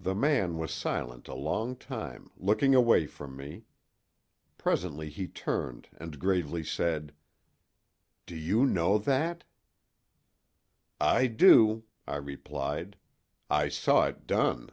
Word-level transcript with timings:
The 0.00 0.16
man 0.16 0.58
was 0.58 0.72
silent 0.72 1.28
a 1.28 1.34
long 1.36 1.76
time, 1.76 2.28
looking 2.36 2.74
away 2.74 3.06
from 3.06 3.36
me. 3.36 3.66
Presently 4.58 5.08
he 5.10 5.28
turned 5.28 5.88
and 5.96 6.18
gravely 6.18 6.64
said: 6.64 7.14
"Do 8.26 8.34
you 8.34 8.66
know 8.66 8.98
that?" 8.98 9.44
"I 11.00 11.28
do," 11.28 11.84
I 12.04 12.16
replied; 12.16 12.96
"I 13.48 13.68
saw 13.68 14.06
it 14.08 14.26
done." 14.26 14.70